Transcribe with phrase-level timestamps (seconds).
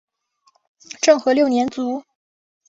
[0.99, 2.03] 政和六年卒。